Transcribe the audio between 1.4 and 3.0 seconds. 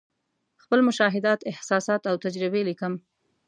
احساسات او تجربې لیکم.